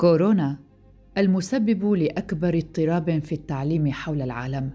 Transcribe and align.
كورونا 0.00 0.58
المسبب 1.18 1.92
لأكبر 1.92 2.58
اضطراب 2.58 3.22
في 3.22 3.34
التعليم 3.34 3.92
حول 3.92 4.22
العالم 4.22 4.70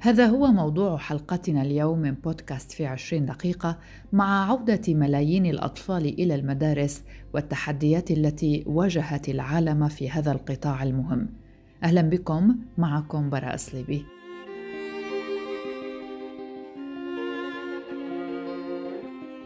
هذا 0.00 0.26
هو 0.26 0.46
موضوع 0.46 0.96
حلقتنا 0.96 1.62
اليوم 1.62 1.98
من 1.98 2.14
بودكاست 2.14 2.72
في 2.72 2.86
عشرين 2.86 3.26
دقيقة 3.26 3.78
مع 4.12 4.48
عودة 4.50 4.94
ملايين 4.94 5.46
الأطفال 5.46 6.06
إلى 6.06 6.34
المدارس 6.34 7.02
والتحديات 7.34 8.10
التي 8.10 8.64
واجهت 8.66 9.28
العالم 9.28 9.88
في 9.88 10.10
هذا 10.10 10.32
القطاع 10.32 10.82
المهم. 10.82 11.28
أهلا 11.84 12.02
بكم 12.02 12.56
معكم 12.78 13.30
براء 13.30 13.56
صليبي. 13.56 14.17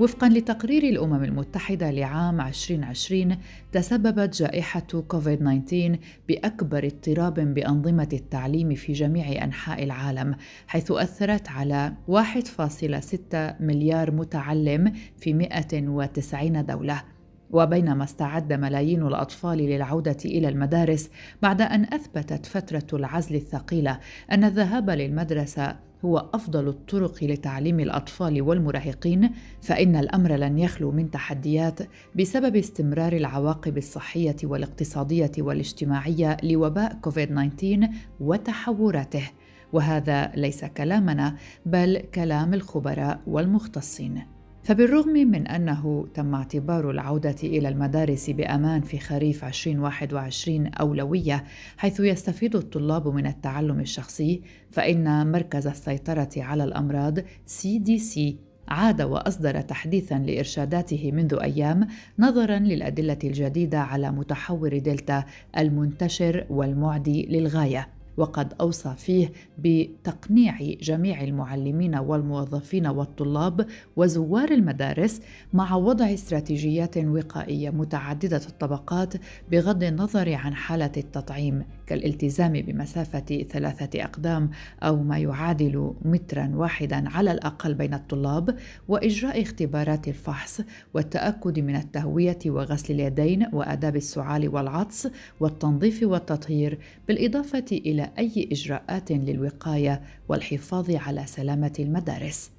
وفقا 0.00 0.29
لتقرير 0.29 0.82
الأمم 0.82 1.25
المتحدة 1.25 1.90
لعام 1.90 2.40
2020 2.40 3.36
تسببت 3.72 4.43
جائحة 4.43 4.86
كوفيد 5.08 5.38
19 5.38 5.98
بأكبر 6.29 6.86
اضطراب 6.86 7.54
بأنظمة 7.54 8.08
التعليم 8.13 8.75
في 8.75 8.93
جميع 8.93 9.44
أنحاء 9.44 9.85
العالم 9.85 10.35
حيث 10.66 10.90
أثرت 10.90 11.49
على 11.49 11.93
1.6 12.08 13.61
مليار 13.61 14.11
متعلم 14.11 14.93
في 15.18 15.35
190 15.35 16.66
دولة. 16.66 17.02
وبينما 17.50 18.04
استعد 18.04 18.52
ملايين 18.52 19.07
الأطفال 19.07 19.58
للعودة 19.58 20.16
إلى 20.24 20.49
المدارس 20.49 21.11
بعد 21.43 21.63
أن 21.63 21.85
أثبتت 21.85 22.46
فترة 22.46 22.86
العزل 22.99 23.35
الثقيلة 23.35 23.99
أن 24.32 24.44
الذهاب 24.44 24.90
للمدرسة 24.90 25.77
هو 26.04 26.29
أفضل 26.34 26.68
الطرق 26.68 27.24
لتعليم 27.24 27.80
الأطفال 27.80 28.43
والمراهقين 28.43 29.30
فإن 29.60 29.96
الأمر 29.96 30.32
لن 30.32 30.58
يخلو 30.58 30.90
من 30.90 31.10
تحديات 31.10 31.79
بسبب 32.14 32.56
استمرار 32.56 33.12
العواقب 33.12 33.78
الصحية 33.78 34.36
والاقتصادية 34.44 35.33
والاجتماعية 35.38 36.36
لوباء 36.42 36.98
كوفيد 37.02 37.28
19 37.28 37.88
وتحوراته. 38.20 39.30
وهذا 39.72 40.32
ليس 40.36 40.64
كلامنا 40.64 41.36
بل 41.66 41.98
كلام 42.14 42.55
الخبراء 42.55 43.20
والمختصين. 43.27 44.22
فبالرغم 44.62 45.12
من 45.12 45.46
أنه 45.46 46.06
تم 46.14 46.34
اعتبار 46.34 46.91
العودة 46.91 47.36
إلى 47.42 47.68
المدارس 47.68 48.30
بأمان 48.30 48.80
في 48.80 48.98
خريف 48.98 49.44
2021 49.44 50.66
أولوية 50.66 51.44
حيث 51.77 52.00
يستفيد 52.00 52.56
الطلاب 52.56 53.08
من 53.08 53.27
التعلم 53.27 53.80
الشخصي 53.80 54.42
فإن 54.70 55.33
مركز 55.33 55.66
السيطرة 55.66 56.30
على 56.36 56.64
الأمراض 56.64 57.18
CDC 57.48 58.20
عاد 58.68 59.02
وأصدر 59.02 59.60
تحديثا 59.60 60.14
لإرشاداته 60.14 61.12
منذ 61.12 61.38
أيام 61.42 61.86
نظرا 62.18 62.58
للأدلة 62.58 63.18
الجديدة 63.24 63.80
على 63.80 64.10
متحور 64.10 64.78
دلتا 64.78 65.24
المنتشر 65.58 66.46
والمعدي 66.50 67.27
للغاية. 67.27 68.02
وقد 68.16 68.55
أوصى 68.60 68.94
فيه 68.96 69.32
بتقنيع 69.58 70.58
جميع 70.82 71.22
المعلمين 71.22 71.94
والموظفين 71.94 72.86
والطلاب 72.86 73.66
وزوار 73.96 74.50
المدارس 74.50 75.20
مع 75.52 75.74
وضع 75.74 76.14
استراتيجيات 76.14 76.98
وقائية 76.98 77.70
متعددة 77.70 78.40
الطبقات 78.48 79.14
بغض 79.50 79.83
النظر 79.84 80.34
عن 80.34 80.55
حالة 80.55 80.92
التطعيم 80.96 81.64
كالالتزام 81.86 82.52
بمسافة 82.52 83.44
ثلاثة 83.50 84.05
أقدام 84.05 84.50
أو 84.83 85.02
ما 85.02 85.18
يعادل 85.18 85.94
مترا 86.05 86.50
واحدا 86.55 87.08
على 87.08 87.33
الأقل 87.33 87.74
بين 87.74 87.94
الطلاب 87.94 88.56
وإجراء 88.88 89.42
اختبارات 89.42 90.08
الفحص 90.08 90.60
والتأكد 90.94 91.58
من 91.60 91.77
التهوية 91.77 92.38
وغسل 92.46 92.94
اليدين 92.94 93.46
وأداب 93.52 93.96
السعال 93.96 94.48
والعطس 94.48 95.08
والتنظيف 95.40 96.02
والتطهير 96.02 96.78
بالإضافة 97.08 97.64
إلى 97.72 98.02
أي 98.19 98.48
إجراءات 98.53 99.12
للوقاية 99.12 100.03
والحفاظ 100.28 100.91
على 100.91 101.27
سلامة 101.27 101.72
المدارس. 101.78 102.50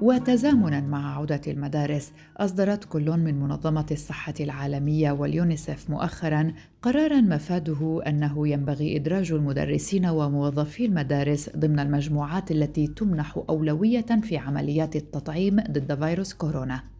وتزامنا 0.00 0.80
مع 0.80 1.16
عودة 1.16 1.40
المدارس 1.46 2.12
أصدرت 2.36 2.84
كل 2.84 3.10
من 3.10 3.40
منظمة 3.40 3.86
الصحة 3.90 4.34
العالمية 4.40 5.12
واليونيسف 5.12 5.90
مؤخرا 5.90 6.52
قرارا 6.82 7.20
مفاده 7.20 8.02
أنه 8.06 8.48
ينبغي 8.48 8.96
إدراج 8.96 9.32
المدرسين 9.32 10.06
وموظفي 10.06 10.84
المدارس 10.84 11.50
ضمن 11.56 11.78
المجموعات 11.78 12.50
التي 12.50 12.86
تمنح 12.86 13.42
أولوية 13.48 14.06
في 14.22 14.36
عمليات 14.36 14.96
التطعيم 14.96 15.56
ضد 15.56 16.04
فيروس 16.04 16.34
كورونا. 16.34 16.95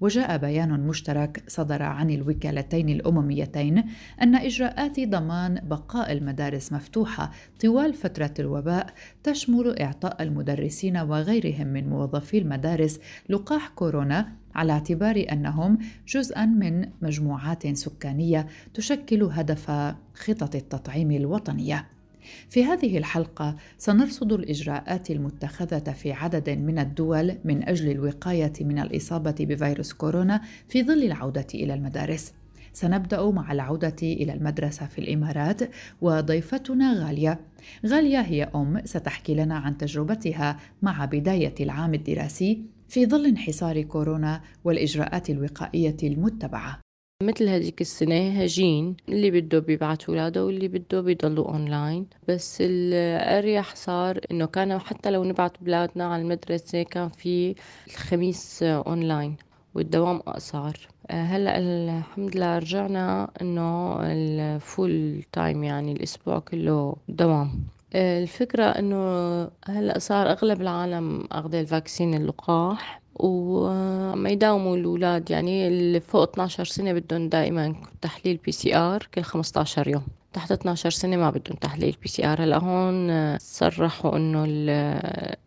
وجاء 0.00 0.36
بيان 0.36 0.80
مشترك 0.80 1.42
صدر 1.48 1.82
عن 1.82 2.10
الوكالتين 2.10 2.88
الأمميتين 2.88 3.84
أن 4.22 4.34
إجراءات 4.34 5.00
ضمان 5.00 5.54
بقاء 5.54 6.12
المدارس 6.12 6.72
مفتوحة 6.72 7.30
طوال 7.60 7.94
فترة 7.94 8.34
الوباء 8.38 8.86
تشمل 9.22 9.78
إعطاء 9.78 10.22
المدرسين 10.22 10.96
وغيرهم 10.96 11.66
من 11.66 11.88
موظفي 11.88 12.38
المدارس 12.38 13.00
لقاح 13.28 13.68
كورونا 13.68 14.32
على 14.54 14.72
اعتبار 14.72 15.24
أنهم 15.32 15.78
جزءا 16.08 16.46
من 16.46 16.88
مجموعات 17.02 17.76
سكانية 17.76 18.46
تشكل 18.74 19.22
هدف 19.22 19.70
خطط 20.14 20.54
التطعيم 20.54 21.10
الوطنية. 21.10 21.99
في 22.48 22.64
هذه 22.64 22.98
الحلقة 22.98 23.56
سنرصد 23.78 24.32
الإجراءات 24.32 25.10
المتخذة 25.10 25.92
في 25.92 26.12
عدد 26.12 26.50
من 26.50 26.78
الدول 26.78 27.34
من 27.44 27.68
أجل 27.68 27.90
الوقاية 27.90 28.52
من 28.60 28.78
الإصابة 28.78 29.34
بفيروس 29.40 29.92
كورونا 29.92 30.40
في 30.68 30.82
ظل 30.82 31.02
العودة 31.02 31.46
إلى 31.54 31.74
المدارس. 31.74 32.32
سنبدأ 32.72 33.30
مع 33.30 33.52
العودة 33.52 33.96
إلى 34.02 34.32
المدرسة 34.34 34.86
في 34.86 34.98
الإمارات 34.98 35.60
وضيفتنا 36.00 36.92
غالية. 36.92 37.40
غالية 37.86 38.20
هي 38.20 38.50
أم 38.54 38.82
ستحكي 38.84 39.34
لنا 39.34 39.58
عن 39.58 39.78
تجربتها 39.78 40.56
مع 40.82 41.04
بداية 41.04 41.54
العام 41.60 41.94
الدراسي 41.94 42.62
في 42.88 43.06
ظل 43.06 43.26
انحصار 43.26 43.82
كورونا 43.82 44.40
والإجراءات 44.64 45.30
الوقائية 45.30 45.96
المتبعة. 46.02 46.80
مثل 47.22 47.48
هذيك 47.48 47.80
السنة 47.80 48.42
هجين 48.42 48.96
اللي 49.08 49.30
بده 49.30 49.58
بيبعت 49.58 50.08
ولاده 50.08 50.44
واللي 50.46 50.68
بده 50.68 51.00
بيضلوا 51.00 51.48
اونلاين 51.48 52.06
بس 52.28 52.58
الأريح 52.60 53.74
صار 53.74 54.20
إنه 54.30 54.46
كانوا 54.46 54.78
حتى 54.78 55.10
لو 55.10 55.24
نبعت 55.24 55.52
بلادنا 55.60 56.12
على 56.12 56.22
المدرسة 56.22 56.82
كان 56.82 57.08
في 57.08 57.54
الخميس 57.86 58.62
اونلاين 58.62 59.36
والدوام 59.74 60.16
اقصر 60.16 60.88
هلأ 61.10 61.58
الحمد 61.58 62.36
لله 62.36 62.58
رجعنا 62.58 63.30
إنه 63.42 63.98
ال 64.02 64.26
full 64.26 65.22
time 65.32 65.64
يعني 65.64 65.92
الأسبوع 65.92 66.38
كله 66.38 66.96
دوام. 67.08 67.64
الفكرة 67.94 68.64
إنه 68.64 68.96
هلأ 69.68 69.98
صار 69.98 70.30
أغلب 70.30 70.60
العالم 70.62 71.24
أخذ 71.32 71.54
ال 71.54 71.62
vaccine 71.62 72.14
اللقاح. 72.14 72.99
وما 73.24 74.30
يداوموا 74.30 74.76
الأولاد 74.76 75.30
يعني 75.30 75.68
اللي 75.68 76.00
فوق 76.00 76.22
12 76.30 76.64
سنة 76.64 76.92
بدهم 76.92 77.28
دائما 77.28 77.74
تحليل 78.00 78.36
PCR 78.36 79.08
كل 79.14 79.22
15 79.22 79.88
يوم. 79.88 80.19
تحت 80.32 80.52
12 80.52 80.90
سنة 80.90 81.16
ما 81.16 81.30
بدهم 81.30 81.56
تحليل 81.56 81.96
PCR 82.02 82.42
هلا 82.42 82.58
هون 82.58 83.38
صرحوا 83.38 84.16
إنه 84.16 84.44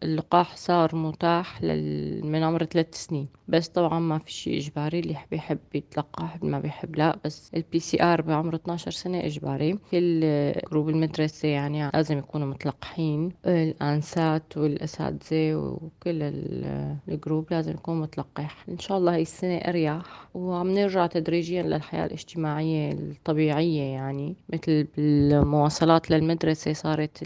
اللقاح 0.04 0.56
صار 0.56 0.96
متاح 0.96 1.62
من 2.24 2.44
عمر 2.44 2.64
ثلاث 2.64 2.96
سنين. 2.96 3.28
بس 3.48 3.68
طبعا 3.68 4.00
ما 4.00 4.18
في 4.20 4.32
شيء 4.32 4.58
إجباري. 4.58 5.00
اللي 5.00 5.18
بيحب 5.32 5.60
يتلقح 5.74 6.44
ما 6.44 6.60
بيحب 6.60 6.96
لا. 6.96 7.18
بس 7.26 7.52
ال 7.56 7.80
PCR 7.80 8.22
بعمر 8.22 8.56
12 8.56 8.92
سنة 8.92 9.20
إجباري. 9.26 9.78
كل 9.92 10.22
group 10.72 10.90
المدرسة 10.90 11.48
يعني 11.48 11.90
لازم 11.94 12.18
يكونوا 12.18 12.48
متلقحين. 12.48 13.32
الأنسات 13.46 14.58
والأساتذة 14.58 15.56
وكل 15.56 16.20
ال 17.10 17.16
group 17.16 17.48
لازم 17.52 17.72
يكون 17.72 18.02
متلقح. 18.02 18.66
إن 18.70 18.80
شاء 18.80 18.98
الله 18.98 19.14
هاي 19.14 19.22
السنة 19.22 19.58
أريح. 19.58 20.28
وعم 20.34 20.72
نرجع 20.72 21.08
تدريجيا 21.08 21.64
للحياة 21.64 22.06
الاجتماعية 22.06 22.92
الطبيعية 22.92 23.82
يعني 23.82 24.36
مثل 24.54 24.73
بالمواصلات 24.98 26.12
للمدرسة 26.12 26.74
صارت 26.74 27.24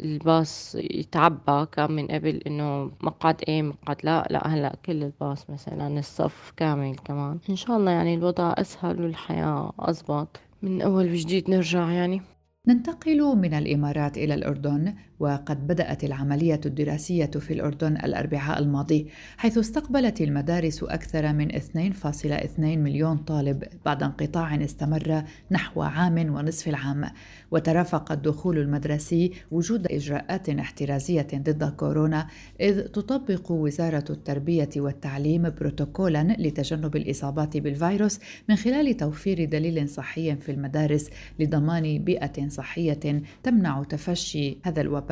الباص 0.00 0.74
يتعبى 0.74 1.66
كان 1.72 1.92
من 1.92 2.06
قبل 2.06 2.36
إنه 2.46 2.90
مقعد 3.00 3.36
إيه 3.48 3.62
مقعد 3.62 3.96
لا 4.04 4.26
لا 4.30 4.46
هلأ 4.46 4.76
كل 4.86 5.02
الباص 5.02 5.50
مثلا 5.50 5.98
الصف 5.98 6.52
كامل 6.56 6.96
كمان. 7.04 7.38
إن 7.50 7.56
شاء 7.56 7.76
الله 7.76 7.90
يعني 7.90 8.14
الوضع 8.14 8.54
أسهل 8.58 9.02
والحياة 9.02 9.72
اضبط 9.78 10.40
من 10.62 10.82
أول 10.82 11.10
وجديد 11.10 11.50
نرجع 11.50 11.90
يعني. 11.90 12.22
ننتقل 12.66 13.36
من 13.36 13.54
الإمارات 13.54 14.18
إلى 14.18 14.34
الأردن 14.34 14.94
وقد 15.20 15.66
بدأت 15.66 16.04
العملية 16.04 16.60
الدراسية 16.66 17.26
في 17.26 17.52
الأردن 17.52 17.96
الأربعاء 17.96 18.58
الماضي 18.58 19.06
حيث 19.36 19.58
استقبلت 19.58 20.20
المدارس 20.20 20.82
أكثر 20.82 21.32
من 21.32 21.52
2.2 21.52 22.58
مليون 22.58 23.16
طالب 23.16 23.64
بعد 23.84 24.02
انقطاع 24.02 24.64
استمر 24.64 25.22
نحو 25.50 25.82
عام 25.82 26.34
ونصف 26.34 26.68
العام. 26.68 27.04
وترافق 27.50 28.12
الدخول 28.12 28.58
المدرسي 28.58 29.32
وجود 29.50 29.86
إجراءات 29.86 30.48
احترازية 30.48 31.26
ضد 31.34 31.64
كورونا 31.76 32.26
إذ 32.60 32.82
تطبق 32.82 33.50
وزارة 33.52 34.04
التربية 34.10 34.70
والتعليم 34.76 35.50
بروتوكولا 35.50 36.36
لتجنب 36.38 36.96
الإصابات 36.96 37.56
بالفيروس 37.56 38.18
من 38.48 38.56
خلال 38.56 38.96
توفير 38.96 39.44
دليل 39.44 39.88
صحي 39.88 40.36
في 40.36 40.52
المدارس 40.52 41.10
لضمان 41.38 41.98
بيئة 42.04 42.48
صحية 42.48 43.22
تمنع 43.42 43.82
تفشي 43.82 44.58
هذا 44.64 44.80
الوباء. 44.80 45.09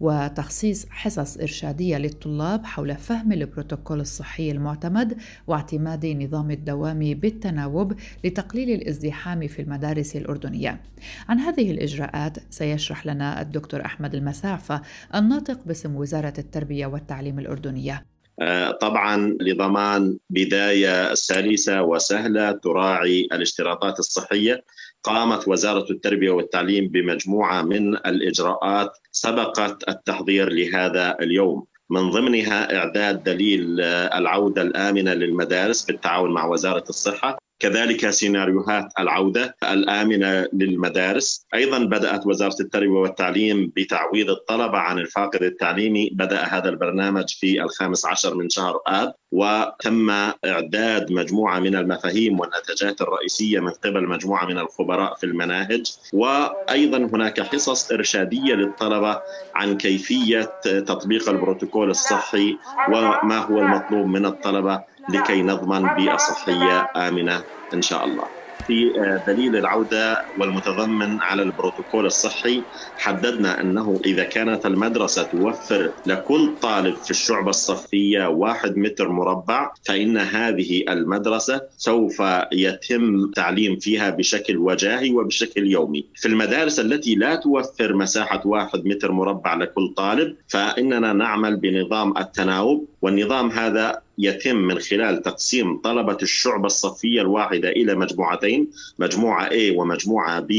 وتخصيص 0.00 0.86
حصص 0.90 1.36
إرشادية 1.36 1.96
للطلاب 1.96 2.64
حول 2.64 2.96
فهم 2.96 3.32
البروتوكول 3.32 4.00
الصحي 4.00 4.50
المعتمد 4.50 5.18
واعتماد 5.46 6.06
نظام 6.06 6.50
الدوام 6.50 7.14
بالتناوب 7.14 7.94
لتقليل 8.24 8.70
الازدحام 8.70 9.46
في 9.48 9.62
المدارس 9.62 10.16
الأردنية. 10.16 10.80
عن 11.28 11.38
هذه 11.38 11.70
الإجراءات 11.70 12.38
سيشرح 12.50 13.06
لنا 13.06 13.42
الدكتور 13.42 13.84
أحمد 13.84 14.14
المساعفة 14.14 14.82
الناطق 15.14 15.64
باسم 15.66 15.96
وزارة 15.96 16.34
التربية 16.38 16.86
والتعليم 16.86 17.38
الأردنية. 17.38 18.04
آه، 18.40 18.70
طبعا 18.70 19.36
لضمان 19.40 20.18
بداية 20.30 21.14
سلسة 21.14 21.82
وسهلة 21.82 22.52
تراعي 22.52 23.28
الاشتراطات 23.32 23.98
الصحية 23.98 24.64
قامت 25.04 25.48
وزارة 25.48 25.86
التربية 25.90 26.30
والتعليم 26.30 26.88
بمجموعة 26.88 27.62
من 27.62 27.94
الإجراءات 27.94 28.98
سبقت 29.12 29.88
التحضير 29.88 30.48
لهذا 30.52 31.16
اليوم. 31.20 31.66
من 31.90 32.10
ضمنها 32.10 32.76
إعداد 32.76 33.22
دليل 33.24 33.80
العودة 33.80 34.62
الآمنة 34.62 35.14
للمدارس 35.14 35.84
بالتعاون 35.84 36.30
مع 36.30 36.46
وزارة 36.46 36.84
الصحة. 36.88 37.38
كذلك 37.58 38.10
سيناريوهات 38.10 38.92
العودة 38.98 39.56
الآمنة 39.64 40.46
للمدارس. 40.52 41.46
أيضا 41.54 41.78
بدأت 41.78 42.26
وزارة 42.26 42.56
التربية 42.60 42.88
والتعليم 42.88 43.72
بتعويض 43.76 44.30
الطلبة 44.30 44.78
عن 44.78 44.98
الفاقد 44.98 45.42
التعليمي. 45.42 46.10
بدأ 46.12 46.42
هذا 46.42 46.68
البرنامج 46.68 47.28
في 47.28 47.62
الخامس 47.62 48.06
عشر 48.06 48.34
من 48.34 48.50
شهر 48.50 48.80
آب 48.86 49.14
وتم 49.32 50.10
إعداد 50.44 51.12
مجموعة 51.12 51.58
من 51.60 51.76
المفاهيم 51.76 52.40
والنتجات 52.40 53.00
الرئيسية 53.00 53.60
من 53.60 53.70
قبل 53.70 54.08
مجموعة 54.08 54.46
من 54.46 54.58
الخبراء 54.58 55.14
في 55.14 55.24
المناهج. 55.24 55.92
وأيضا 56.12 56.98
هناك 56.98 57.40
حصص 57.40 57.92
إرشادية 57.92 58.54
للطلبة 58.54 59.20
عن 59.54 59.76
كيفية 59.76 60.52
تطبيق 60.62 61.28
البروتوكول 61.28 61.90
الصحي 61.90 62.56
وما 62.88 63.38
هو 63.38 63.58
المطلوب 63.58 64.06
من 64.06 64.26
الطلبة 64.26 64.97
لكي 65.08 65.42
نضمن 65.42 65.94
بيئة 65.94 66.16
صحية 66.16 66.90
آمنة 66.96 67.44
إن 67.74 67.82
شاء 67.82 68.04
الله. 68.04 68.38
في 68.68 68.92
آه، 69.00 69.22
دليل 69.32 69.56
العودة 69.56 70.26
والمتضمن 70.36 71.20
على 71.20 71.42
البروتوكول 71.42 72.06
الصحي 72.06 72.64
حددنا 72.96 73.60
أنه 73.60 74.00
إذا 74.06 74.24
كانت 74.24 74.66
المدرسة 74.66 75.22
توفر 75.22 75.92
لكل 76.06 76.56
طالب 76.62 76.96
في 76.96 77.10
الشعبة 77.10 77.50
الصفية 77.50 78.26
واحد 78.28 78.76
متر 78.76 79.08
مربع 79.08 79.72
فإن 79.86 80.16
هذه 80.18 80.84
المدرسة 80.88 81.60
سوف 81.76 82.22
يتم 82.52 83.30
تعليم 83.30 83.76
فيها 83.78 84.10
بشكل 84.10 84.56
وجاهي 84.56 85.10
وبشكل 85.10 85.66
يومي. 85.66 86.06
في 86.14 86.28
المدارس 86.28 86.80
التي 86.80 87.14
لا 87.14 87.34
توفر 87.34 87.94
مساحة 87.94 88.42
واحد 88.44 88.84
متر 88.86 89.12
مربع 89.12 89.54
لكل 89.54 89.94
طالب 89.96 90.36
فإننا 90.48 91.12
نعمل 91.12 91.56
بنظام 91.56 92.18
التناوب 92.18 92.88
والنظام 93.02 93.50
هذا 93.50 94.07
يتم 94.18 94.56
من 94.56 94.78
خلال 94.78 95.22
تقسيم 95.22 95.76
طلبة 95.76 96.18
الشعبة 96.22 96.66
الصفية 96.66 97.20
الواحدة 97.20 97.68
إلى 97.68 97.94
مجموعتين 97.94 98.70
مجموعة 98.98 99.48
A 99.48 99.72
ومجموعة 99.76 100.40
B. 100.40 100.52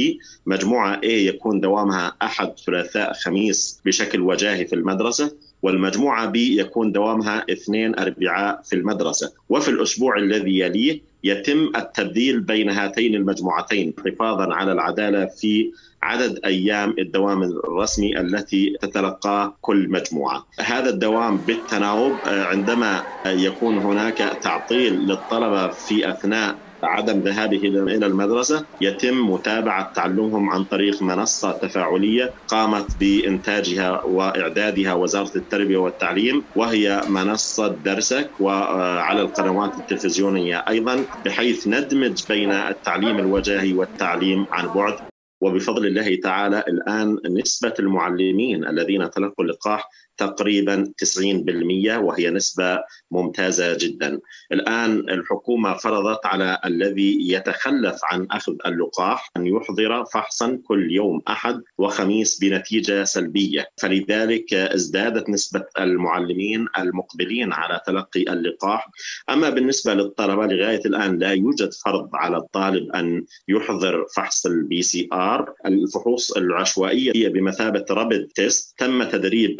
مجموعة 0.45 1.01
A 1.01 1.05
يكون 1.05 1.59
دوامها 1.59 2.15
أحد 2.21 2.51
ثلاثاء 2.65 3.13
خميس 3.13 3.81
بشكل 3.85 4.21
وجاهي 4.21 4.65
في 4.65 4.75
المدرسة 4.75 5.31
والمجموعة 5.61 6.31
B 6.31 6.35
يكون 6.35 6.91
دوامها 6.91 7.45
اثنين 7.51 7.99
أربعاء 7.99 8.61
في 8.61 8.75
المدرسة. 8.75 9.31
وفي 9.49 9.69
الأسبوع 9.69 10.17
الذي 10.17 10.59
يليه 10.59 11.08
يتم 11.23 11.71
التبديل 11.75 12.41
بين 12.41 12.69
هاتين 12.69 13.15
المجموعتين 13.15 13.93
حفاظا 14.05 14.53
على 14.53 14.71
العدالة 14.71 15.25
في 15.25 15.71
عدد 16.01 16.39
أيام 16.45 16.95
الدوام 16.99 17.43
الرسمي 17.43 18.19
التي 18.19 18.77
تتلقاه 18.81 19.57
كل 19.61 19.89
مجموعة. 19.89 20.45
هذا 20.59 20.89
الدوام 20.89 21.37
بالتناوب 21.45 22.27
آه، 22.27 22.43
عندما 22.43 23.07
يكون 23.25 23.77
هناك 23.77 24.17
تعطيل 24.17 24.93
للطلبة 24.93 25.67
في 25.69 26.09
أثناء 26.11 26.59
عدم 26.83 27.19
ذهابه 27.19 27.57
إلى 27.57 28.05
المدرسة 28.05 28.65
يتم 28.81 29.29
متابعة 29.31 29.93
تعلمهم 29.93 30.49
عن 30.49 30.63
طريق 30.63 31.01
منصة 31.01 31.51
تفاعلية 31.51 32.33
قامت 32.47 32.85
بإنتاجها 32.99 34.03
وإعدادها 34.03 34.93
وزارة 34.93 35.31
التربية 35.35 35.77
والتعليم 35.77 36.43
وهي 36.55 37.01
منصة 37.09 37.67
درسك 37.67 38.29
وعلى 38.39 39.21
القنوات 39.21 39.79
التلفزيونية 39.79 40.65
أيضا 40.69 41.05
بحيث 41.25 41.67
ندمج 41.67 42.23
بين 42.29 42.51
التعليم 42.51 43.19
الوجاهي 43.19 43.73
والتعليم 43.73 44.45
عن 44.51 44.67
بعد. 44.67 44.99
وبفضل 45.41 45.85
الله 45.85 46.15
تعالى 46.15 46.63
الآن 46.67 47.17
نسبة 47.29 47.73
المعلمين 47.79 48.67
الذين 48.67 49.09
تلقوا 49.09 49.45
اللقاح 49.45 49.89
تقريبا 50.19 50.93
90% 50.97 51.97
وهي 51.97 52.29
نسبة 52.29 52.79
ممتازة 53.11 53.77
جدا. 53.77 54.19
الآن 54.51 54.99
الحكومة 55.09 55.73
فرضت 55.73 56.25
على 56.25 56.59
الذي 56.65 57.31
يتخلف 57.31 57.99
عن 58.11 58.27
أخذ 58.31 58.53
اللقاح 58.65 59.31
أن 59.37 59.47
يحضر 59.47 60.05
فحصا 60.05 60.59
كل 60.63 60.91
يوم 60.91 61.21
أحد 61.27 61.61
وخميس 61.77 62.39
بنتيجة 62.39 63.03
سلبية. 63.03 63.69
فلذلك 63.77 64.53
ازدادت 64.53 65.29
نسبة 65.29 65.65
المعلمين 65.79 66.67
المقبلين 66.79 67.53
على 67.53 67.81
تلقي 67.85 68.21
اللقاح. 68.21 68.89
أما 69.29 69.49
بالنسبة 69.49 69.93
للطلبة 69.93 70.45
لغاية 70.45 70.81
الآن 70.85 71.19
لا 71.19 71.31
يوجد 71.31 71.73
فرض 71.73 72.09
على 72.13 72.37
الطالب 72.37 72.91
أن 72.95 73.25
يحضر 73.47 74.05
فحص 74.15 74.45
ال 74.45 74.81
PCR. 74.81 75.53
الفحوص 75.65 76.31
العشوائية 76.31 77.11
هي 77.15 77.29
بمثابة 77.29 77.85
rapid 77.91 78.27
test 78.35 78.75
تم 78.77 79.03
تدريب 79.03 79.57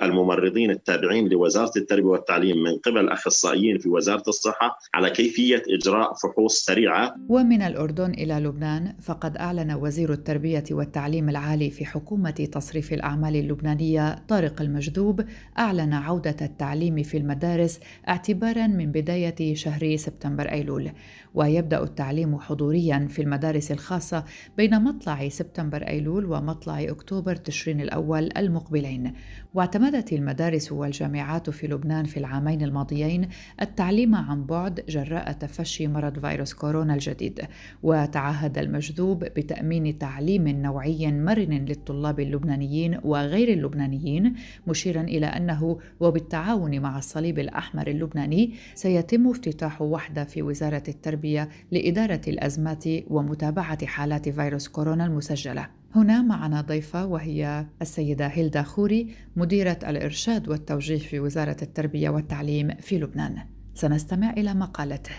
الممرضين 0.50 0.72
التابعين 0.72 1.28
لوزارة 1.28 1.72
التربية 1.78 2.10
والتعليم 2.10 2.63
من 2.63 2.78
قبل 2.78 2.98
الاخصائيين 2.98 3.78
في 3.78 3.90
وزارة 3.90 4.24
الصحة 4.28 4.80
على 4.94 5.10
كيفية 5.10 5.63
إجراء 5.69 6.13
فحوص 6.13 6.66
سريعة. 6.66 7.16
ومن 7.30 7.62
الأردن 7.62 8.12
إلى 8.12 8.34
لبنان 8.34 8.96
فقد 9.01 9.38
أعلن 9.38 9.72
وزير 9.72 10.13
التربية 10.13 10.63
والتعليم 10.72 11.30
العالي 11.30 11.69
في 11.69 11.86
حكومة 11.86 12.50
تصريف 12.51 12.94
الأعمال 12.94 13.36
اللبنانية 13.36 14.16
طارق 14.28 14.62
المجذوب 14.62 15.25
أعلن 15.60 15.94
عودة 15.94 16.36
التعليم 16.42 17.04
في 17.04 17.18
المدارس 17.18 17.80
اعتبارا 18.07 18.68
من 18.68 18.92
بداية 18.92 19.56
شهر 19.56 19.96
سبتمبر 19.96 20.51
أيلول. 20.51 20.92
ويبدأ 21.34 21.84
التعليم 21.84 22.40
حضوريا 22.40 23.07
في 23.10 23.22
المدارس 23.22 23.72
الخاصة 23.72 24.25
بين 24.58 24.84
مطلع 24.84 25.29
سبتمبر 25.29 25.88
أيلول 25.88 26.25
ومطلع 26.25 26.84
أكتوبر 26.84 27.36
تشرين 27.36 27.82
الأول 27.82 28.29
المقبلين 28.38 29.13
واعتمدت 29.53 30.13
المدارس 30.13 30.72
والجامعات 30.72 31.50
في 31.50 31.68
لبنان 31.68 32.06
في 32.06 32.18
العامين 32.18 32.62
الماضيين 32.62 33.29
التعليم 33.62 34.15
عن 34.15 34.46
بعد 34.46 34.84
جراء 34.89 35.32
تفشي 35.32 35.88
مرض 35.88 36.20
فيروس 36.20 36.53
كورونا 36.53 36.94
الجديد 36.94 37.41
وتعهد 37.84 38.58
المجذوب 38.58 39.20
بتأمين 39.20 39.98
تعليم 39.98 40.48
نوعي 40.48 41.12
مرن 41.12 41.65
للطلاب 41.65 42.20
اللبنانيين 42.20 43.00
وغير 43.03 43.53
اللبنانيين 43.53 44.36
مشيرا 44.68 45.01
إلى 45.01 45.25
أنه 45.25 45.79
وبالتعاون 46.00 46.79
مع 46.79 46.98
الصليب 46.98 47.39
الأحمر 47.39 47.88
اللبناني 47.88 48.53
سيتم 48.75 49.29
افتتاح 49.29 49.82
وحدة 49.82 50.24
في 50.24 50.41
وزارة 50.41 50.84
التربية 50.88 51.50
لإدارة 51.72 52.22
الأزمات 52.27 52.84
ومتابعة 53.08 53.86
حالات 53.86 54.29
فيروس 54.29 54.68
كورونا 54.68 55.06
المسجلة. 55.06 55.78
هنا 55.96 56.22
معنا 56.22 56.62
ضيفة 56.62 57.05
وهي 57.05 57.65
السيدة 57.81 58.27
هيلدا 58.27 58.62
خوري 58.62 59.15
مديرة 59.36 59.79
الإرشاد 59.88 60.50
والتوجيه 60.50 60.98
في 60.98 61.19
وزارة 61.19 61.58
التربية 61.62 62.10
والتعليم 62.10 62.69
في 62.79 63.00
لبنان. 63.00 63.38
سنستمع 63.74 64.34
إلى 64.34 64.53
مقالته. 64.53 65.12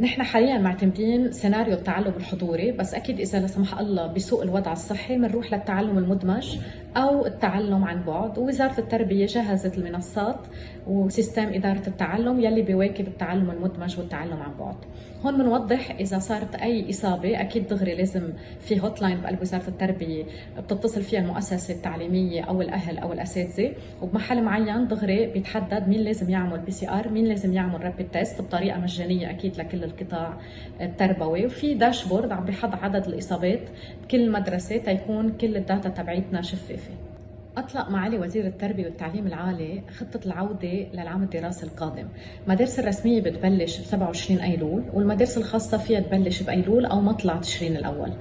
نحن 0.00 0.22
حاليا 0.22 0.58
معتمدين 0.58 1.32
سيناريو 1.32 1.74
التعلم 1.74 2.12
الحضوري 2.16 2.72
بس 2.72 2.94
أكيد 2.94 3.20
إذا 3.20 3.40
لا 3.40 3.46
سمح 3.46 3.78
الله 3.78 4.06
بيسوء 4.06 4.42
الوضع 4.42 4.72
الصحي 4.72 5.16
بنروح 5.16 5.54
للتعلم 5.54 5.98
المدمج. 5.98 6.58
أو 6.96 7.26
التعلم 7.26 7.84
عن 7.84 8.02
بعد. 8.02 8.38
ووزارة 8.38 8.78
التربية 8.80 9.26
جهزت 9.26 9.78
المنصات 9.78 10.40
و 10.86 10.95
system 10.95 11.48
إدارة 11.48 11.82
التعلم 11.86 12.40
يلي 12.40 12.62
بيواكب 12.62 13.08
التعلم 13.08 13.50
المدمج 13.50 13.98
والتعلم 13.98 14.42
عن 14.42 14.54
بعد. 14.58 14.76
هون 15.26 15.38
بنوضح 15.38 15.90
إذا 15.90 16.18
صارت 16.18 16.54
أي 16.54 16.90
إصابة 16.90 17.40
أكيد 17.40 17.66
دغري 17.66 17.94
لازم 17.94 18.32
في 18.60 18.80
hotline 18.80 19.20
بقلب 19.20 19.40
وزارة 19.40 19.68
التربية 19.68 20.24
بتتصل 20.58 21.02
فيها 21.02 21.20
المؤسسة 21.20 21.74
التعليمية 21.74 22.42
أو 22.42 22.62
الأهل 22.62 22.98
أو 22.98 23.12
الأساتذة. 23.12 23.72
وبمحل 24.02 24.42
معين 24.42 24.88
دغري 24.88 25.26
بيتحدد 25.26 25.88
مين 25.88 26.00
لازم 26.00 26.30
يعمل 26.30 26.58
PCR 26.58 27.08
مين 27.08 27.24
لازم 27.24 27.52
يعمل 27.52 27.84
rapid 27.84 28.06
test 28.12 28.42
بطريقة 28.42 28.80
مجانية 28.80 29.30
أكيد 29.30 29.56
لكل 29.56 29.84
القطاع 29.84 30.36
التربوي. 30.80 31.46
وفي 31.46 31.74
dashboard 31.74 32.32
عم 32.32 32.44
بيحط 32.44 32.74
عدد 32.74 33.06
الإصابات. 33.06 33.60
بكل 34.04 34.30
مدرسة 34.32 34.76
تيكون 34.76 35.32
كل 35.32 35.56
ال 35.56 35.62
data 35.62 35.88
تبعيتنا 35.88 36.42
شفافه 36.42 36.81
أطلق 37.56 37.90
معالي 37.90 38.18
وزير 38.18 38.46
التربية 38.46 38.84
والتعليم 38.84 39.26
العالي 39.26 39.82
خطة 39.98 40.20
العودة 40.26 40.86
للعام 40.94 41.22
الدراسي 41.22 41.66
القادم. 41.66 42.06
المدارس 42.46 42.78
الرسمية 42.78 43.20
بتبلش 43.20 43.78
ب 43.78 43.84
27 43.84 44.40
أيلول 44.40 44.82
والمدارس 44.94 45.38
الخاصة 45.38 45.78
فيها 45.78 46.00
تبلش 46.00 46.42
بأيلول 46.42 46.84
أو 46.86 47.00
مطلع 47.00 47.36
تشرين 47.36 47.76
الأول. 47.76 48.12